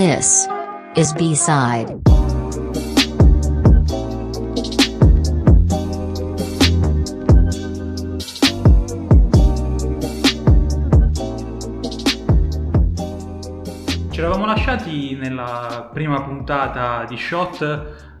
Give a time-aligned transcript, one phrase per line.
[0.00, 0.48] This
[0.94, 1.98] is B-Side.
[14.10, 17.60] Ci eravamo lasciati nella prima puntata di Shot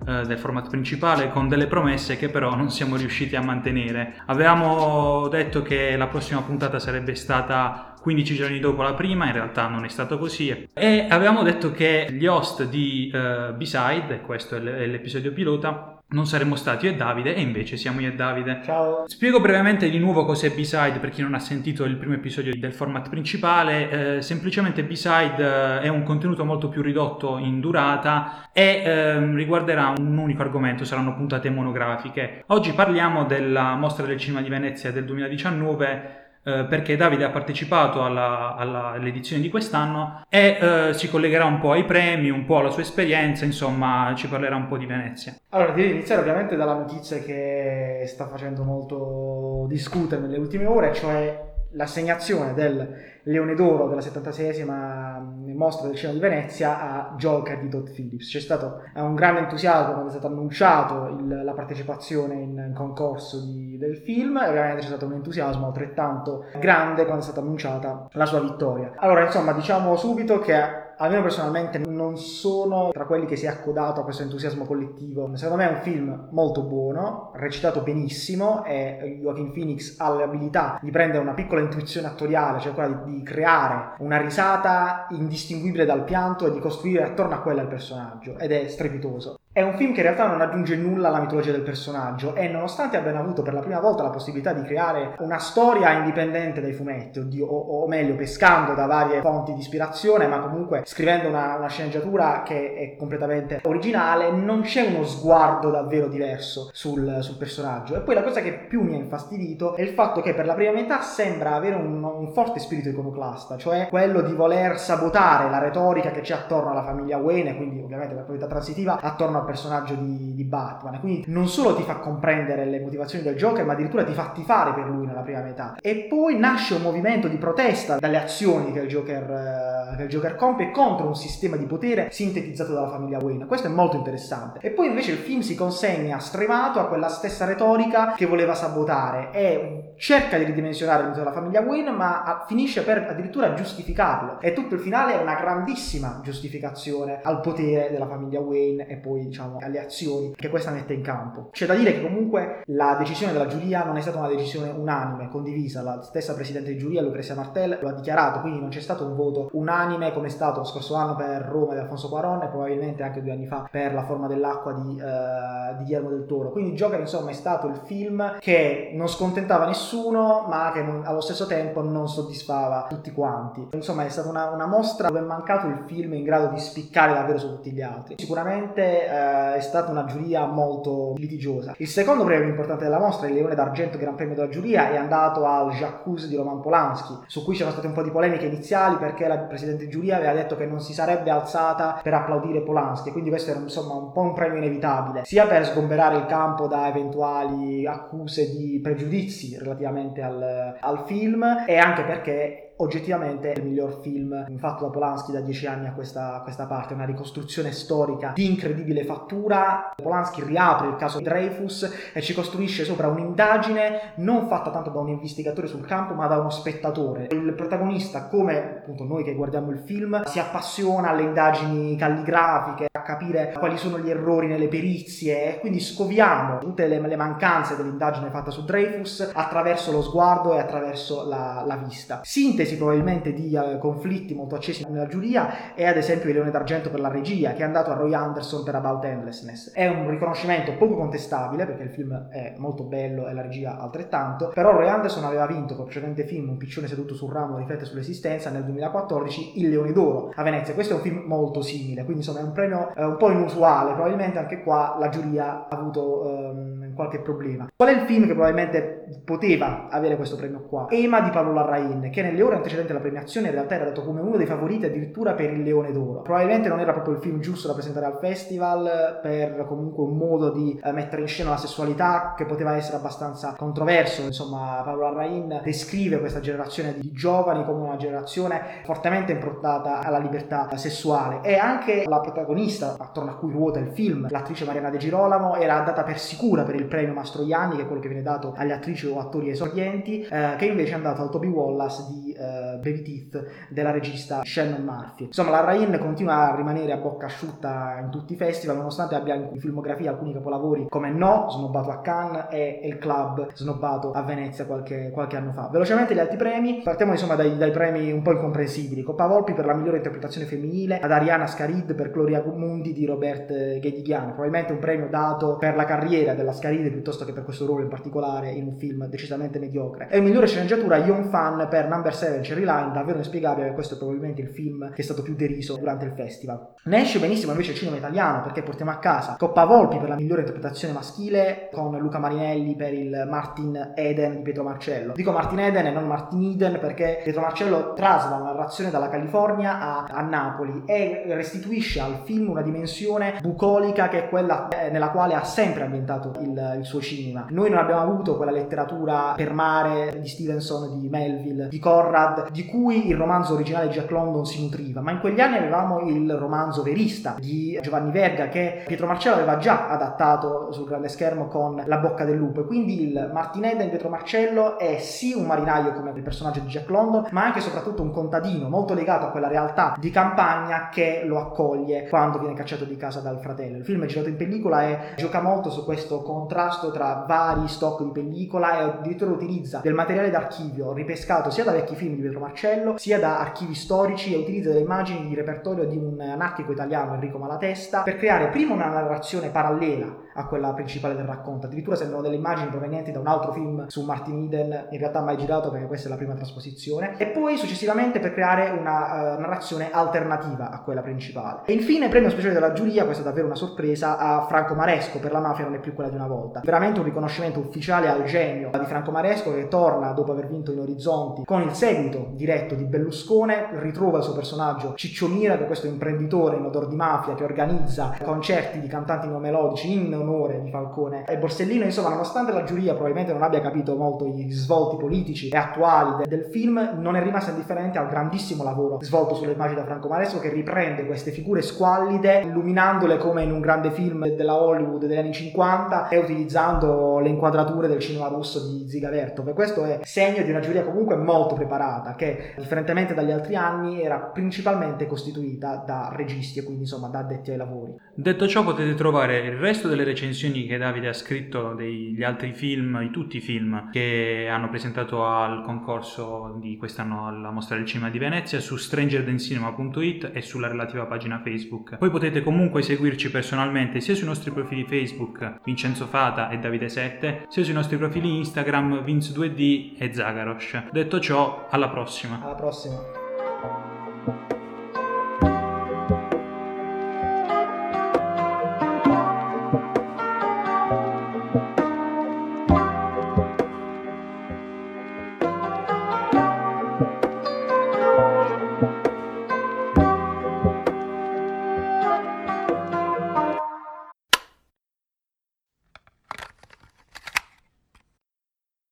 [0.06, 4.20] eh, del format principale con delle promesse che però non siamo riusciti a mantenere.
[4.26, 9.68] Avevamo detto che la prossima puntata sarebbe stata 15 giorni dopo la prima, in realtà
[9.68, 10.68] non è stato così.
[10.72, 16.56] E avevamo detto che gli host di eh, B-Side, questo è l'episodio pilota, non saremmo
[16.56, 18.62] stati io e Davide e invece siamo io e Davide.
[18.64, 19.04] Ciao.
[19.06, 22.72] Spiego brevemente di nuovo cos'è B-Side per chi non ha sentito il primo episodio del
[22.72, 24.16] format principale.
[24.16, 29.92] Eh, semplicemente B-Side eh, è un contenuto molto più ridotto in durata e ehm, riguarderà
[29.96, 32.42] un unico argomento, saranno puntate monografiche.
[32.48, 38.02] Oggi parliamo della Mostra del Cinema di Venezia del 2019 eh, perché Davide ha partecipato
[38.02, 42.58] alla- alla- all'edizione di quest'anno e eh, si collegherà un po' ai premi, un po'
[42.58, 45.34] alla sua esperienza, insomma ci parlerà un po' di Venezia.
[45.50, 51.48] Allora, di iniziare ovviamente dalla notizia che sta facendo molto discutere nelle ultime ore, cioè
[51.72, 57.88] l'assegnazione del Leone d'Oro della 76esima mostra del cinema di Venezia a Joker di Todd
[57.90, 58.28] Phillips.
[58.30, 63.40] C'è stato un grande entusiasmo quando è stato annunciato il- la partecipazione in, in concorso
[63.44, 68.08] di- del film e ovviamente c'è stato un entusiasmo altrettanto grande quando è stata annunciata
[68.12, 68.92] la sua vittoria.
[68.96, 74.00] Allora, insomma, diciamo subito che almeno personalmente non sono tra quelli che si è accodato
[74.00, 75.34] a questo entusiasmo collettivo.
[75.36, 80.90] Secondo me è un film molto buono, recitato benissimo e Joaquin Phoenix ha l'abilità di
[80.90, 86.46] prendere una piccola intuizione attoriale, cioè quella di, di creare una risata indistinguibile dal pianto
[86.46, 89.39] e di costruire attorno a quella il personaggio ed è strepitoso.
[89.52, 92.96] È un film che in realtà non aggiunge nulla alla mitologia del personaggio e nonostante
[92.96, 97.18] abbiano avuto per la prima volta la possibilità di creare una storia indipendente dai fumetti,
[97.18, 101.66] oddio, o, o meglio pescando da varie fonti di ispirazione, ma comunque scrivendo una, una
[101.66, 107.96] sceneggiatura che è completamente originale, non c'è uno sguardo davvero diverso sul, sul personaggio.
[107.96, 110.54] E poi la cosa che più mi ha infastidito è il fatto che per la
[110.54, 115.58] prima metà sembra avere un, un forte spirito iconoclasta, cioè quello di voler sabotare la
[115.58, 119.46] retorica che c'è attorno alla famiglia Wayne, e quindi ovviamente la proprietà transitiva, attorno al
[119.46, 121.00] personaggio di, di Batman.
[121.00, 124.72] Quindi non solo ti fa comprendere le motivazioni del Joker, ma addirittura ti fa tifare
[124.72, 125.76] per lui nella prima metà.
[125.80, 130.08] E poi nasce un movimento di protesta dalle azioni che il Joker, eh, che il
[130.08, 133.46] Joker compie contro un sistema di potere sintetizzato dalla famiglia Wayne.
[133.46, 134.58] Questo è molto interessante.
[134.60, 139.30] E poi invece il film si consegna stremato a quella stessa retorica che voleva sabotare
[139.32, 144.40] e cerca di ridimensionare il della famiglia Wayne, ma finisce per addirittura giustificarlo.
[144.40, 149.28] E tutto il finale è una grandissima giustificazione al potere della famiglia Wayne e poi
[149.30, 151.48] diciamo alle azioni che questa mette in campo.
[151.52, 155.28] C'è da dire che comunque la decisione della giuria non è stata una decisione unanime,
[155.28, 155.82] condivisa.
[155.82, 159.16] La stessa presidente di giuria, Lucrezia Martel, lo ha dichiarato, quindi non c'è stato un
[159.16, 163.02] voto unanime come è stato lo scorso anno per Roma di Alfonso Cuarón e probabilmente
[163.02, 166.50] anche due anni fa per La forma dell'acqua di, eh, di Guillermo del Toro.
[166.50, 171.20] Quindi Joker insomma è stato il film che non scontentava nessuno ma che non- allo
[171.20, 173.68] stesso tempo non soddisfava tutti quanti.
[173.72, 177.12] Insomma è stata una, una mostra dove è mancato il film in grado di spiccare
[177.12, 178.16] davvero su tutti gli altri.
[178.18, 181.74] Sicuramente eh, è stata una giuria molto litigiosa.
[181.78, 185.44] Il secondo premio importante della mostra, il Leone d'Argento Gran Premio della giuria, è andato
[185.44, 189.26] al J'accuse di Roman Polanski, su cui c'erano state un po' di polemiche iniziali perché
[189.26, 193.50] la presidente giuria aveva detto che non si sarebbe alzata per applaudire Polanski, quindi questo
[193.50, 198.50] era insomma un po' un premio inevitabile, sia per sgomberare il campo da eventuali accuse
[198.50, 204.90] di pregiudizi relativamente al, al film e anche perché oggettivamente il miglior film fatto da
[204.90, 209.92] Polanski da dieci anni a questa, a questa parte, una ricostruzione storica di incredibile fattura.
[209.94, 215.08] Polanski riapre il caso Dreyfus e ci costruisce sopra un'indagine non fatta tanto da un
[215.08, 217.28] investigatore sul campo ma da uno spettatore.
[217.30, 223.02] Il protagonista, come appunto noi che guardiamo il film, si appassiona alle indagini calligrafiche, a
[223.02, 228.30] capire quali sono gli errori nelle perizie e quindi scoviamo tutte le, le mancanze dell'indagine
[228.30, 232.20] fatta su Dreyfus attraverso lo sguardo e attraverso la, la vista.
[232.22, 236.90] Sintesi probabilmente di eh, conflitti molto accesi nella giuria è ad esempio il Leone d'Argento
[236.90, 239.72] per la regia che è andato a Roy Anderson per About Endlessness.
[239.72, 244.50] È un riconoscimento poco contestabile perché il film è molto bello e la regia altrettanto,
[244.54, 248.50] però Roy Anderson aveva vinto col precedente film Un piccione seduto sul ramo riflette sull'esistenza
[248.50, 250.74] nel 2014 il Leone d'Oro a Venezia.
[250.74, 253.92] Questo è un film molto simile, quindi insomma è un premio eh, un po' inusuale,
[253.92, 256.69] probabilmente anche qua la giuria ha avuto ehm,
[257.00, 257.66] qualche problema.
[257.74, 260.86] Qual è il film che probabilmente poteva avere questo premio qua?
[260.90, 264.20] Ema di Paolo Larrain, che nelle ore antecedenti alla premiazione in realtà era dato come
[264.20, 266.20] uno dei favoriti addirittura per il Leone d'Oro.
[266.20, 270.50] Probabilmente non era proprio il film giusto da presentare al festival per comunque un modo
[270.50, 274.20] di eh, mettere in scena la sessualità che poteva essere abbastanza controverso.
[274.20, 280.68] Insomma, Paolo Larrain descrive questa generazione di giovani come una generazione fortemente improntata alla libertà
[280.76, 285.56] sessuale e anche la protagonista attorno a cui ruota il film, l'attrice Mariana De Girolamo,
[285.56, 288.72] era data per sicura per il premio Mastroianni, che è quello che viene dato agli
[288.72, 293.02] attrici o attori esordienti, eh, che invece è andato al Toby Wallace di eh, Baby
[293.02, 295.24] Teeth della regista Shannon Murphy.
[295.24, 299.34] Insomma, la Rain continua a rimanere a bocca asciutta in tutti i festival, nonostante abbia
[299.34, 304.66] in filmografia alcuni capolavori come No, snobbato a Cannes, e Il Club, snobbato a Venezia
[304.66, 305.68] qualche, qualche anno fa.
[305.70, 309.02] Velocemente gli altri premi, partiamo insomma dai, dai premi un po' incomprensibili.
[309.02, 313.48] Coppa Volpi per la migliore interpretazione femminile, ad Ariana Scarid per Gloria Mundi di Robert
[313.78, 317.82] Ghedigliano, probabilmente un premio dato per la carriera della Scarid piuttosto che per questo ruolo
[317.82, 320.08] in particolare in un film decisamente mediocre.
[320.10, 324.40] E migliore sceneggiatura Young Fan per Number 7 Cherry Line, davvero inspiegabile, questo è probabilmente
[324.40, 326.74] il film che è stato più deriso durante il festival.
[326.84, 330.16] Ne esce benissimo invece il cinema italiano perché portiamo a casa Coppa Volpi per la
[330.16, 335.12] migliore interpretazione maschile con Luca Marinelli per il Martin Eden di Pietro Marcello.
[335.14, 339.80] Dico Martin Eden e non Martin Eden perché Pietro Marcello trasla la narrazione dalla California
[339.80, 345.10] a, a Napoli e restituisce al film una dimensione bucolica che è quella eh, nella
[345.10, 347.46] quale ha sempre ambientato il, il suo cinema.
[347.50, 352.66] Noi non abbiamo avuto quella letteratura per mare di Stevenson, di Melville, di Conrad, di
[352.66, 356.32] cui il romanzo originale di Jack London si nutriva, ma in quegli anni avevamo il
[356.34, 361.82] romanzo verista di Giovanni Verga che Pietro Marcello aveva già adattato sul grande schermo con
[361.86, 362.64] La bocca del lupo.
[362.64, 366.88] Quindi il Martinelli di Pietro Marcello è sì un marinaio come il personaggio di Jack
[366.88, 371.22] London, ma anche e soprattutto un contadino molto legato a quella realtà di campagna che
[371.24, 373.76] lo accoglie quando viene cacciato di casa dal fratello.
[373.76, 378.02] Il film è girato in pellicola e gioca molto su questo contrasto tra vari stock
[378.02, 382.40] di pellicola e addirittura utilizza del materiale d'archivio ripescato sia da vecchi film di Pietro
[382.40, 387.14] Marcello sia da archivi storici e utilizza delle immagini di repertorio di un anarchico italiano
[387.14, 391.66] Enrico Malatesta per creare prima una narrazione parallela a quella principale del racconto.
[391.66, 395.36] Addirittura sembrano delle immagini provenienti da un altro film su Martin Eden, in realtà mai
[395.36, 399.90] girato perché questa è la prima trasposizione, e poi successivamente per creare una uh, narrazione
[399.90, 401.62] alternativa a quella principale.
[401.64, 405.32] E infine premio speciale della giuria, questa è davvero una sorpresa, a Franco Maresco per
[405.32, 406.60] La mafia non è più quella di una volta.
[406.64, 410.80] Veramente un riconoscimento ufficiale al genio di Franco Maresco che torna dopo aver vinto in
[410.80, 415.66] Orizzonti con il seguito diretto di Berluscone, ritrova il suo personaggio Ciccio Mira, che è
[415.66, 420.70] questo imprenditore in odor di mafia che organizza concerti di cantanti neomelodici in onore di
[420.70, 421.84] Falcone e Borsellino.
[421.84, 426.28] Insomma, nonostante la giuria probabilmente non abbia capito molto i svolti politici e attuali de-
[426.28, 430.38] del film, non è rimasta indifferente al grandissimo lavoro svolto sulle immagini da Franco Maresco
[430.38, 435.32] che riprende queste figure squallide, illuminandole come in un grande film della Hollywood degli anni
[435.32, 439.52] 50 e utilizzando le inquadrature del cinema russo di Ziga Vertov.
[439.54, 444.18] questo è segno di una giuria comunque molto preparata, che differentemente dagli altri anni era
[444.18, 447.94] principalmente costituita da registi e quindi insomma da addetti ai lavori.
[448.14, 453.00] Detto ciò potete trovare il resto delle recensioni che Davide ha scritto degli altri film,
[453.00, 458.10] di tutti i film che hanno presentato al concorso di quest'anno alla Mostra del Cinema
[458.10, 461.96] di Venezia su strangerdencinema.it e sulla relativa pagina Facebook.
[461.96, 467.46] Poi potete comunque seguirci personalmente sia sui nostri profili Facebook Vincenzo Fata e Davide 7,
[467.48, 470.88] sia sui nostri profili Instagram Vince2D e Zagaros.
[470.90, 472.40] Detto ciò, alla prossima.
[472.42, 472.98] Alla prossima.